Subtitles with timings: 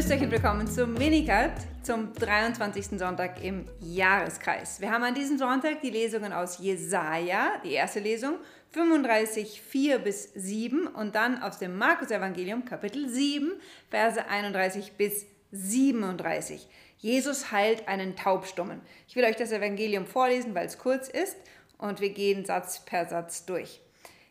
[0.00, 2.98] Grüßt euch und willkommen zum Minicut zum 23.
[2.98, 4.80] Sonntag im Jahreskreis.
[4.80, 8.36] Wir haben an diesem Sonntag die Lesungen aus Jesaja, die erste Lesung,
[8.70, 13.52] 35, 4 bis 7 und dann aus dem Markus-Evangelium, Kapitel 7,
[13.90, 16.66] Verse 31 bis 37.
[16.96, 18.80] Jesus heilt einen Taubstummen.
[19.06, 21.36] Ich will euch das Evangelium vorlesen, weil es kurz ist
[21.76, 23.82] und wir gehen Satz per Satz durch.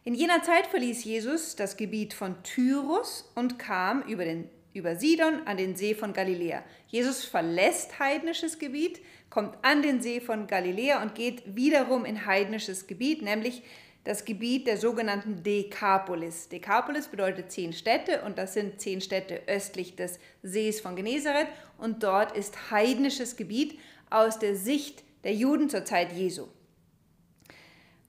[0.04, 5.45] In jener Zeit verließ Jesus das Gebiet von Tyrus und kam über, den, über Sidon
[5.45, 6.63] an den See von Galiläa.
[6.88, 12.88] Jesus verlässt heidnisches Gebiet, kommt an den See von Galiläa und geht wiederum in heidnisches
[12.88, 13.61] Gebiet, nämlich
[14.05, 16.49] das Gebiet der sogenannten Dekapolis.
[16.49, 22.02] Dekapolis bedeutet zehn Städte und das sind zehn Städte östlich des Sees von Genezareth und
[22.03, 23.77] dort ist heidnisches Gebiet
[24.09, 26.47] aus der Sicht der Juden zur Zeit Jesu.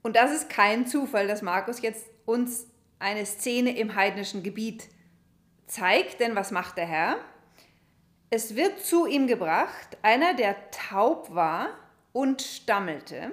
[0.01, 4.87] Und das ist kein Zufall, dass Markus jetzt uns eine Szene im heidnischen Gebiet
[5.71, 7.17] zeigt, denn was macht der Herr?
[8.29, 11.69] Es wird zu ihm gebracht einer, der taub war
[12.11, 13.31] und stammelte,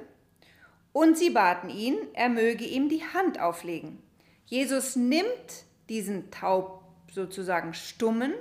[0.93, 4.03] und sie baten ihn, er möge ihm die Hand auflegen.
[4.47, 8.33] Jesus nimmt diesen taub sozusagen stummen,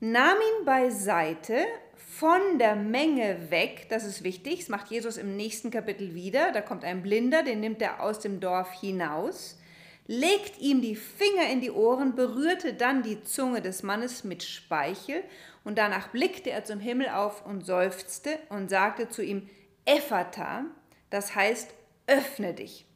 [0.00, 1.64] nahm ihn beiseite
[1.96, 6.60] von der Menge weg, das ist wichtig, das macht Jesus im nächsten Kapitel wieder, da
[6.60, 9.57] kommt ein Blinder, den nimmt er aus dem Dorf hinaus,
[10.08, 15.22] legt ihm die Finger in die Ohren, berührte dann die Zunge des Mannes mit Speichel
[15.64, 19.48] und danach blickte er zum Himmel auf und seufzte und sagte zu ihm,
[19.84, 20.64] Ephata,
[21.10, 21.72] das heißt,
[22.06, 22.86] öffne dich.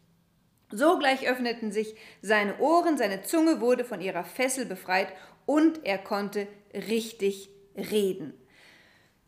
[0.70, 5.08] Sogleich öffneten sich seine Ohren, seine Zunge wurde von ihrer Fessel befreit
[5.44, 8.32] und er konnte richtig reden.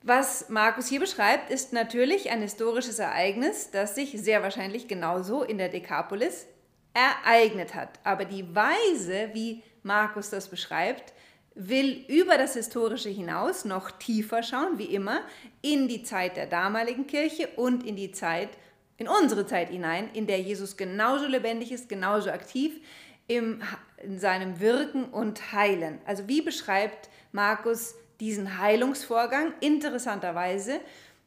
[0.03, 5.59] Was Markus hier beschreibt, ist natürlich ein historisches Ereignis, das sich sehr wahrscheinlich genauso in
[5.59, 6.47] der Dekapolis
[6.95, 7.99] ereignet hat.
[8.05, 11.13] Aber die Weise, wie Markus das beschreibt,
[11.55, 15.21] will über das Historische hinaus noch tiefer schauen, wie immer,
[15.63, 18.51] in die Zeit der damaligen Kirche und in die Zeit,
[18.97, 22.81] in unsere Zeit hinein, in der Jesus genauso lebendig ist, genauso aktiv
[23.29, 23.63] im,
[24.03, 26.01] in seinem Wirken und Heilen.
[26.07, 30.81] Also wie beschreibt Markus diesen Heilungsvorgang interessanterweise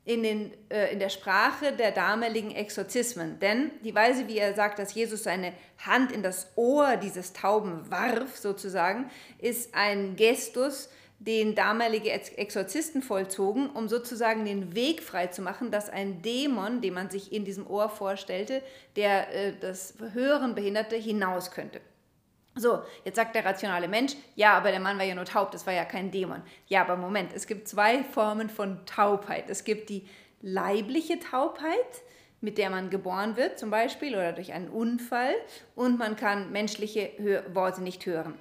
[0.07, 3.40] in, den, äh, in der Sprache der damaligen Exorzismen.
[3.40, 5.51] Denn die Weise, wie er sagt, dass Jesus seine
[5.85, 13.69] Hand in das Ohr dieses Tauben warf, sozusagen, ist ein Gestus, den damalige Exorzisten vollzogen,
[13.69, 17.68] um sozusagen den Weg frei zu machen, dass ein Dämon, den man sich in diesem
[17.68, 18.62] Ohr vorstellte,
[18.95, 21.81] der äh, das Hören behinderte, hinaus könnte.
[22.57, 25.66] So, jetzt sagt der rationale Mensch, ja, aber der Mann war ja nur taub, das
[25.68, 26.41] war ja kein Dämon.
[26.68, 29.50] Ja, aber Moment, es gibt zwei Formen von Taubheit.
[29.50, 30.07] Es gibt die
[30.41, 32.01] leibliche Taubheit,
[32.41, 35.34] mit der man geboren wird zum Beispiel oder durch einen Unfall
[35.75, 38.35] und man kann menschliche Hör Worte nicht hören.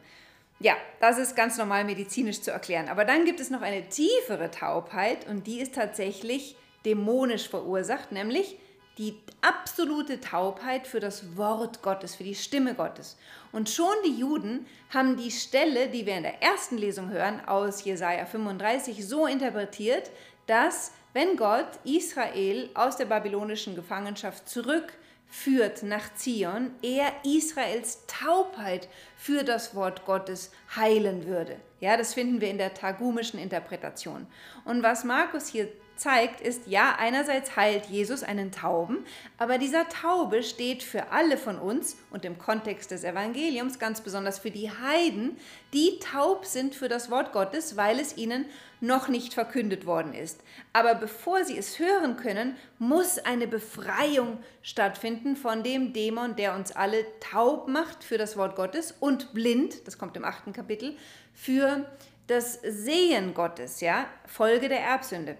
[0.58, 2.88] Ja, das ist ganz normal medizinisch zu erklären.
[2.88, 6.56] Aber dann gibt es noch eine tiefere Taubheit und die ist tatsächlich
[6.86, 8.56] dämonisch verursacht, nämlich
[8.98, 13.18] die absolute Taubheit für das Wort Gottes, für die Stimme Gottes.
[13.52, 17.84] Und schon die Juden haben die Stelle, die wir in der ersten Lesung hören, aus
[17.84, 20.10] Jesaja 35, so interpretiert,
[20.46, 29.44] dass, wenn Gott Israel aus der babylonischen Gefangenschaft zurückführt nach Zion, er Israels Taubheit für
[29.44, 31.56] das Wort Gottes heilen würde.
[31.80, 34.26] Ja, das finden wir in der targumischen Interpretation.
[34.64, 39.04] Und was Markus hier zeigt, ist, ja, einerseits heilt Jesus einen Tauben,
[39.38, 44.38] aber dieser Taube steht für alle von uns und im Kontext des Evangeliums ganz besonders
[44.38, 45.36] für die Heiden,
[45.72, 48.46] die taub sind für das Wort Gottes, weil es ihnen
[48.80, 50.40] noch nicht verkündet worden ist.
[50.72, 56.72] Aber bevor sie es hören können, muss eine Befreiung stattfinden von dem Dämon, der uns
[56.72, 60.96] alle taub macht für das Wort Gottes und blind, das kommt im achten Kapitel,
[61.32, 61.86] für
[62.26, 65.36] das Sehen Gottes, ja, Folge der Erbsünde.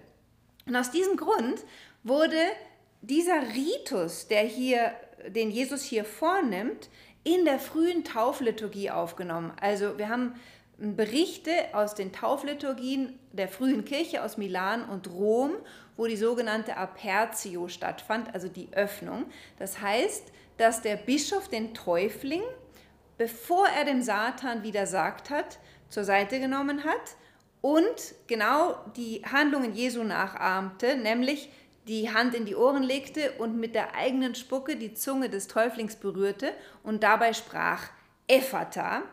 [0.67, 1.63] Und aus diesem Grund
[2.03, 2.41] wurde
[3.01, 4.91] dieser Ritus, der hier,
[5.27, 6.89] den Jesus hier vornimmt,
[7.23, 9.51] in der frühen Taufliturgie aufgenommen.
[9.59, 10.35] Also wir haben
[10.77, 15.53] Berichte aus den Taufliturgien der frühen Kirche aus Milan und Rom,
[15.95, 19.25] wo die sogenannte Apertio stattfand, also die Öffnung.
[19.57, 22.43] Das heißt, dass der Bischof den Täufling,
[23.17, 25.57] bevor er dem Satan widersagt hat,
[25.89, 27.15] zur Seite genommen hat
[27.61, 31.49] und genau die Handlungen Jesu nachahmte, nämlich
[31.87, 35.95] die Hand in die Ohren legte und mit der eigenen Spucke die Zunge des Täuflings
[35.95, 36.51] berührte
[36.83, 37.83] und dabei sprach
[38.27, 39.03] Ephata.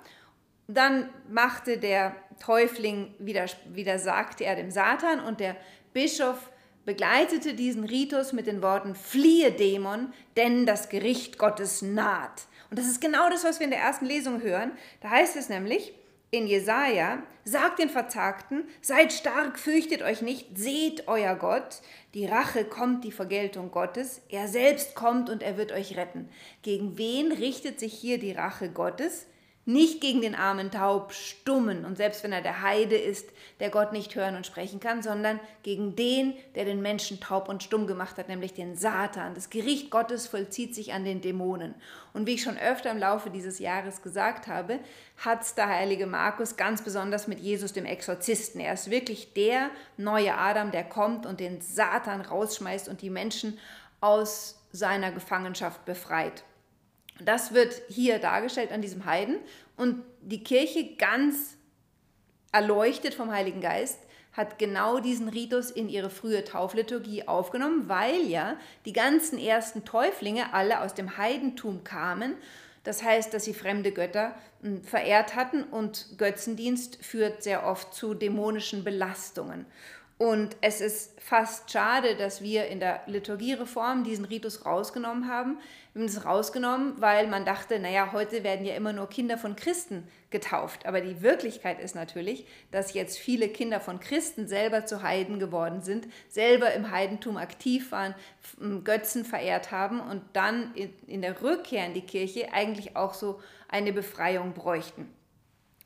[0.66, 5.56] Dann machte der Täufling, wieder, wieder sagte er dem Satan und der
[5.92, 6.50] Bischof
[6.84, 12.42] begleitete diesen Ritus mit den Worten Fliehe Dämon, denn das Gericht Gottes naht.
[12.70, 14.72] Und das ist genau das, was wir in der ersten Lesung hören.
[15.00, 15.94] Da heißt es nämlich,
[16.34, 21.80] in Jesaja, sagt den Verzagten, seid stark, fürchtet euch nicht, seht euer Gott,
[22.14, 26.28] die Rache kommt, die Vergeltung Gottes, er selbst kommt und er wird euch retten.
[26.62, 29.26] Gegen wen richtet sich hier die Rache Gottes?
[29.66, 33.30] Nicht gegen den armen Taub, Stummen und selbst wenn er der Heide ist,
[33.60, 37.62] der Gott nicht hören und sprechen kann, sondern gegen den, der den Menschen taub und
[37.62, 39.34] stumm gemacht hat, nämlich den Satan.
[39.34, 41.74] Das Gericht Gottes vollzieht sich an den Dämonen.
[42.12, 44.80] Und wie ich schon öfter im Laufe dieses Jahres gesagt habe,
[45.16, 48.60] hat es der heilige Markus ganz besonders mit Jesus, dem Exorzisten.
[48.60, 53.58] Er ist wirklich der neue Adam, der kommt und den Satan rausschmeißt und die Menschen
[54.02, 56.44] aus seiner Gefangenschaft befreit.
[57.20, 59.36] Das wird hier dargestellt an diesem Heiden
[59.76, 61.56] und die Kirche ganz
[62.52, 63.98] erleuchtet vom Heiligen Geist
[64.34, 70.52] hat genau diesen Ritus in ihre frühe Taufliturgie aufgenommen, weil ja die ganzen ersten Täuflinge
[70.52, 72.34] alle aus dem Heidentum kamen.
[72.82, 78.12] Das heißt, dass sie fremde Götter hm, verehrt hatten und Götzendienst führt sehr oft zu
[78.14, 79.66] dämonischen Belastungen.
[80.16, 85.58] Und es ist fast schade, dass wir in der Liturgiereform diesen Ritus rausgenommen haben.
[85.92, 89.56] Wir haben es rausgenommen, weil man dachte, naja, heute werden ja immer nur Kinder von
[89.56, 90.86] Christen getauft.
[90.86, 95.82] Aber die Wirklichkeit ist natürlich, dass jetzt viele Kinder von Christen selber zu Heiden geworden
[95.82, 98.14] sind, selber im Heidentum aktiv waren,
[98.84, 100.72] Götzen verehrt haben und dann
[101.08, 105.12] in der Rückkehr in die Kirche eigentlich auch so eine Befreiung bräuchten.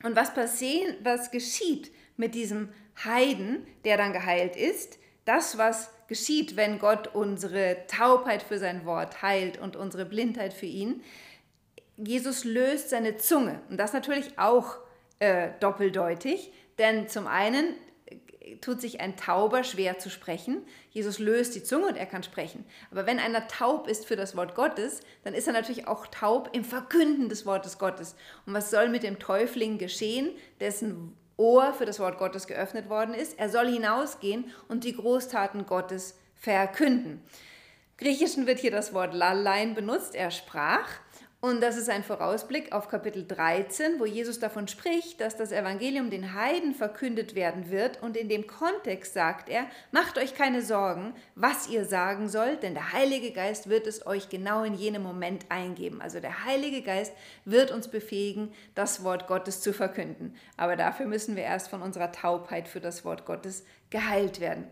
[0.03, 2.69] Und was passiert, was geschieht mit diesem
[3.05, 9.21] Heiden, der dann geheilt ist, das, was geschieht, wenn Gott unsere Taubheit für sein Wort
[9.21, 11.03] heilt und unsere Blindheit für ihn.
[11.95, 14.77] Jesus löst seine Zunge und das natürlich auch
[15.19, 17.75] äh, doppeldeutig, denn zum einen
[18.05, 20.65] äh, tut sich ein Tauber schwer zu sprechen.
[20.89, 22.65] Jesus löst die Zunge und er kann sprechen.
[22.89, 26.49] Aber wenn einer taub ist für das Wort Gottes, dann ist er natürlich auch taub
[26.53, 28.15] im Verkünden des Wortes Gottes.
[28.47, 33.13] Und was soll mit dem Täufling geschehen, dessen Ohr für das Wort Gottes geöffnet worden
[33.15, 33.39] ist.
[33.39, 37.23] Er soll hinausgehen und die Großtaten Gottes verkünden.
[37.97, 40.15] Griechischen wird hier das Wort lallein benutzt.
[40.15, 40.87] Er sprach.
[41.41, 46.09] Und das ist ein Vorausblick auf Kapitel 13, wo Jesus davon spricht, dass das Evangelium
[46.09, 48.03] den Heiden verkündet werden wird.
[48.03, 52.73] Und in dem Kontext sagt er, macht euch keine Sorgen, was ihr sagen sollt, denn
[52.73, 56.01] der Heilige Geist wird es euch genau in jenem Moment eingeben.
[56.01, 57.13] Also der Heilige Geist
[57.45, 60.35] wird uns befähigen, das Wort Gottes zu verkünden.
[60.57, 64.67] Aber dafür müssen wir erst von unserer Taubheit für das Wort Gottes geheilt werden.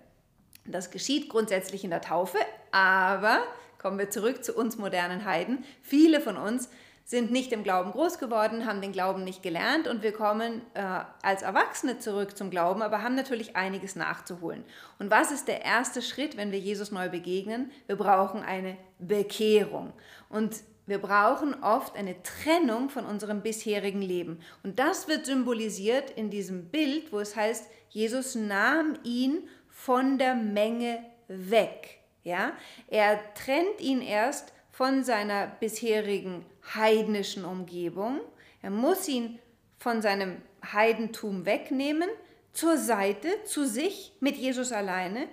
[0.66, 2.40] Das geschieht grundsätzlich in der Taufe,
[2.72, 3.42] aber
[3.80, 5.64] kommen wir zurück zu uns modernen Heiden.
[5.82, 6.70] Viele von uns
[7.08, 10.82] sind nicht im Glauben groß geworden, haben den Glauben nicht gelernt und wir kommen äh,
[11.22, 14.66] als Erwachsene zurück zum Glauben, aber haben natürlich einiges nachzuholen.
[15.00, 17.72] Und was ist der erste Schritt, wenn wir Jesus neu begegnen?
[17.86, 19.94] Wir brauchen eine Bekehrung.
[20.28, 24.40] Und wir brauchen oft eine Trennung von unserem bisherigen Leben.
[24.64, 30.36] Und das wird symbolisiert in diesem Bild, wo es heißt, Jesus nahm ihn von der
[30.36, 31.97] Menge weg.
[32.28, 32.52] Ja?
[32.90, 36.46] Er trennt ihn erst von seiner bisherigen
[36.76, 38.20] heidnischen Umgebung.
[38.62, 39.40] Er muss ihn
[39.78, 40.42] von seinem
[40.74, 42.10] Heidentum wegnehmen,
[42.52, 45.28] zur Seite, zu sich, mit Jesus alleine.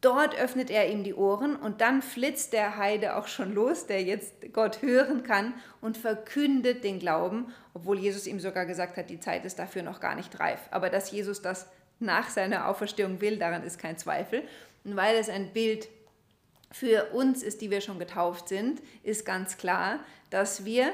[0.00, 4.02] Dort öffnet er ihm die Ohren und dann flitzt der Heide auch schon los, der
[4.02, 9.20] jetzt Gott hören kann und verkündet den Glauben, obwohl Jesus ihm sogar gesagt hat, die
[9.20, 10.60] Zeit ist dafür noch gar nicht reif.
[10.70, 14.42] Aber dass Jesus das nach seiner Auferstehung will, daran ist kein Zweifel.
[14.84, 15.88] Und weil es ein Bild
[16.72, 20.00] für uns ist, die wir schon getauft sind, ist ganz klar,
[20.30, 20.92] dass wir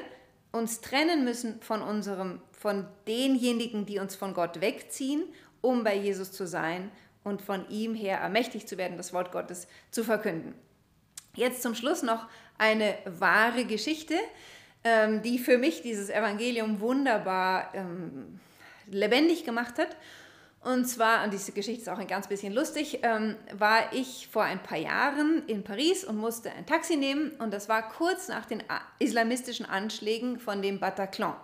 [0.51, 5.23] uns trennen müssen von unserem, von denjenigen, die uns von Gott wegziehen,
[5.61, 6.91] um bei Jesus zu sein
[7.23, 10.53] und von ihm her ermächtigt zu werden, das Wort Gottes zu verkünden.
[11.35, 14.15] Jetzt zum Schluss noch eine wahre Geschichte,
[14.83, 18.39] ähm, die für mich dieses Evangelium wunderbar ähm,
[18.87, 19.95] lebendig gemacht hat
[20.61, 24.43] und zwar, und diese Geschichte ist auch ein ganz bisschen lustig, ähm, war ich vor
[24.43, 27.31] ein paar Jahren in Paris und musste ein Taxi nehmen.
[27.39, 28.61] Und das war kurz nach den
[28.99, 31.35] islamistischen Anschlägen von dem Bataclan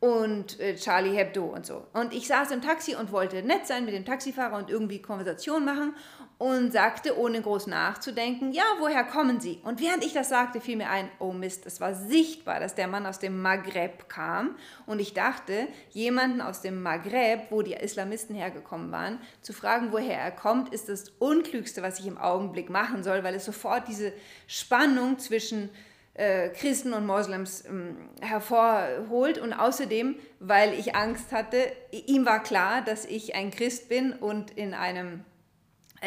[0.00, 1.86] und äh, Charlie Hebdo und so.
[1.92, 5.64] Und ich saß im Taxi und wollte nett sein mit dem Taxifahrer und irgendwie Konversation
[5.66, 5.94] machen
[6.40, 9.60] und sagte, ohne groß nachzudenken, ja, woher kommen Sie?
[9.62, 12.88] Und während ich das sagte, fiel mir ein, oh Mist, es war sichtbar, dass der
[12.88, 14.56] Mann aus dem Maghreb kam.
[14.86, 20.18] Und ich dachte, jemanden aus dem Maghreb, wo die Islamisten hergekommen waren, zu fragen, woher
[20.18, 24.14] er kommt, ist das Unklügste, was ich im Augenblick machen soll, weil es sofort diese
[24.46, 25.68] Spannung zwischen
[26.14, 31.58] äh, Christen und Moslems ähm, hervorholt und außerdem, weil ich Angst hatte,
[31.90, 35.22] ihm war klar, dass ich ein Christ bin und in einem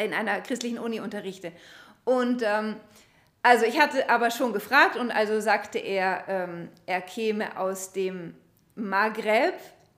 [0.02, 1.52] in einer christlichen Uni unterrichte.
[2.04, 2.76] Und ähm,
[3.42, 8.34] also ich hatte aber schon gefragt und also sagte er, ähm, er käme aus dem
[8.74, 9.54] Maghreb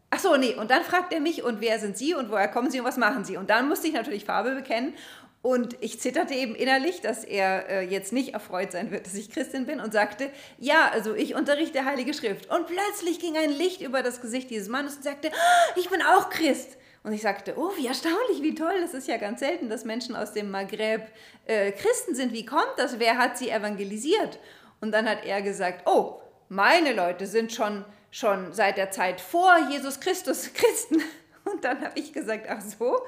[0.08, 2.70] Ach so, nee, und dann fragt er mich, und wer sind Sie und woher kommen
[2.70, 3.36] Sie und was machen Sie?
[3.36, 4.94] Und dann musste ich natürlich Farbe bekennen
[5.42, 9.30] und ich zitterte eben innerlich, dass er äh, jetzt nicht erfreut sein wird, dass ich
[9.30, 12.50] Christin bin und sagte, ja, also ich unterrichte Heilige Schrift.
[12.50, 16.02] Und plötzlich ging ein Licht über das Gesicht dieses Mannes und sagte, ah, ich bin
[16.02, 16.76] auch Christ.
[17.06, 20.16] Und ich sagte, oh, wie erstaunlich, wie toll, das ist ja ganz selten, dass Menschen
[20.16, 21.02] aus dem Maghreb
[21.46, 22.32] äh, Christen sind.
[22.32, 22.98] Wie kommt das?
[22.98, 24.40] Wer hat sie evangelisiert?
[24.80, 27.84] Und dann hat er gesagt, oh, meine Leute sind schon
[28.16, 31.02] schon seit der Zeit vor Jesus Christus Christen.
[31.44, 32.98] Und dann habe ich gesagt, ach so,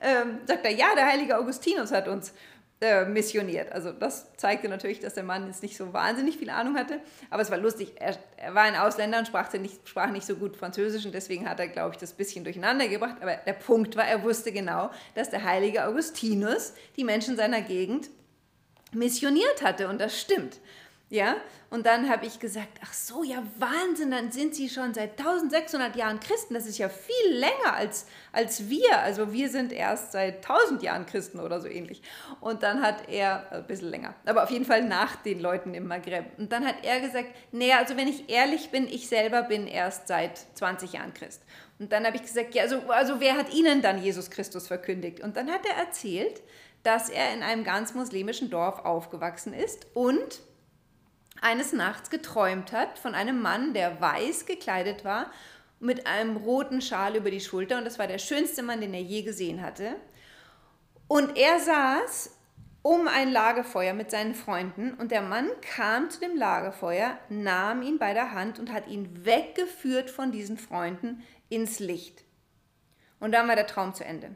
[0.00, 2.32] ähm, sagt er, ja, der heilige Augustinus hat uns
[2.82, 3.72] äh, missioniert.
[3.72, 7.42] Also das zeigte natürlich, dass der Mann jetzt nicht so wahnsinnig viel Ahnung hatte, aber
[7.42, 7.92] es war lustig.
[8.00, 11.48] Er, er war ein Ausländer und sprach nicht, sprach nicht so gut Französisch und deswegen
[11.48, 13.16] hat er, glaube ich, das bisschen durcheinander gebracht.
[13.20, 18.10] Aber der Punkt war, er wusste genau, dass der heilige Augustinus die Menschen seiner Gegend
[18.92, 20.58] missioniert hatte und das stimmt.
[21.12, 21.36] Ja,
[21.68, 25.94] und dann habe ich gesagt, ach so, ja Wahnsinn, dann sind sie schon seit 1600
[25.94, 26.54] Jahren Christen.
[26.54, 28.98] Das ist ja viel länger als, als wir.
[28.98, 32.00] Also wir sind erst seit 1000 Jahren Christen oder so ähnlich.
[32.40, 35.74] Und dann hat er, äh, ein bisschen länger, aber auf jeden Fall nach den Leuten
[35.74, 36.24] im Maghreb.
[36.38, 40.08] Und dann hat er gesagt, naja, also wenn ich ehrlich bin, ich selber bin erst
[40.08, 41.42] seit 20 Jahren Christ.
[41.78, 45.20] Und dann habe ich gesagt, ja, also, also wer hat Ihnen dann Jesus Christus verkündigt?
[45.20, 46.40] Und dann hat er erzählt,
[46.84, 50.40] dass er in einem ganz muslimischen Dorf aufgewachsen ist und
[51.42, 55.30] eines Nachts geträumt hat von einem Mann, der weiß gekleidet war,
[55.80, 57.78] mit einem roten Schal über die Schulter.
[57.78, 59.96] Und das war der schönste Mann, den er je gesehen hatte.
[61.08, 62.38] Und er saß
[62.82, 67.98] um ein Lagerfeuer mit seinen Freunden und der Mann kam zu dem Lagerfeuer, nahm ihn
[67.98, 72.24] bei der Hand und hat ihn weggeführt von diesen Freunden ins Licht.
[73.20, 74.34] Und dann war der Traum zu Ende.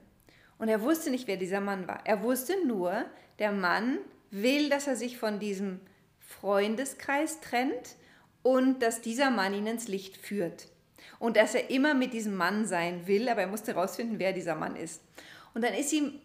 [0.58, 2.00] Und er wusste nicht, wer dieser Mann war.
[2.04, 3.04] Er wusste nur,
[3.38, 3.98] der Mann
[4.30, 5.80] will, dass er sich von diesem
[6.26, 7.96] Freundeskreis trennt
[8.42, 10.68] und dass dieser Mann ihn ins Licht führt.
[11.18, 14.54] Und dass er immer mit diesem Mann sein will, aber er musste herausfinden, wer dieser
[14.54, 15.02] Mann ist.
[15.54, 16.20] Und dann ist ihm,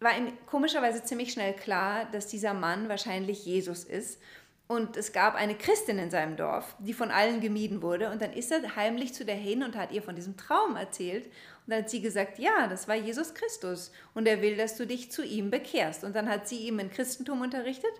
[0.00, 4.20] war ihm komischerweise ziemlich schnell klar, dass dieser Mann wahrscheinlich Jesus ist.
[4.68, 8.10] Und es gab eine Christin in seinem Dorf, die von allen gemieden wurde.
[8.10, 11.24] Und dann ist er heimlich zu der hin und hat ihr von diesem Traum erzählt.
[11.24, 13.92] Und dann hat sie gesagt, ja, das war Jesus Christus.
[14.14, 16.04] Und er will, dass du dich zu ihm bekehrst.
[16.04, 17.92] Und dann hat sie ihm in Christentum unterrichtet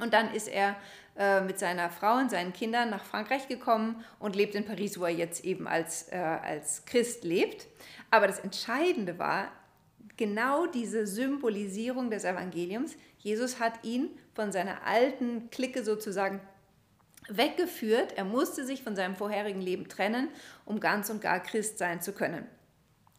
[0.00, 0.76] und dann ist er
[1.18, 5.04] äh, mit seiner Frau und seinen Kindern nach Frankreich gekommen und lebt in Paris, wo
[5.04, 7.66] er jetzt eben als, äh, als Christ lebt.
[8.10, 9.50] Aber das Entscheidende war
[10.16, 12.96] genau diese Symbolisierung des Evangeliums.
[13.18, 16.40] Jesus hat ihn von seiner alten Clique sozusagen
[17.28, 18.14] weggeführt.
[18.16, 20.28] Er musste sich von seinem vorherigen Leben trennen,
[20.64, 22.46] um ganz und gar Christ sein zu können.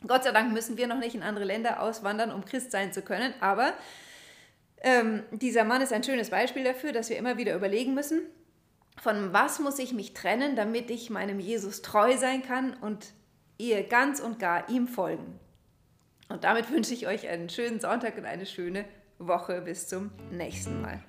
[0.07, 3.03] Gott sei Dank müssen wir noch nicht in andere Länder auswandern, um Christ sein zu
[3.03, 3.73] können, aber
[4.83, 8.21] ähm, dieser Mann ist ein schönes Beispiel dafür, dass wir immer wieder überlegen müssen,
[9.01, 13.13] von was muss ich mich trennen, damit ich meinem Jesus treu sein kann und
[13.57, 15.39] ihr ganz und gar ihm folgen.
[16.29, 18.85] Und damit wünsche ich euch einen schönen Sonntag und eine schöne
[19.19, 19.61] Woche.
[19.61, 21.03] Bis zum nächsten Mal.